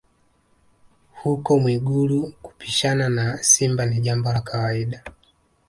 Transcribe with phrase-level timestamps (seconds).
[1.23, 5.03] Huko Mwigulu kupishana na simba ni jambo la kawaida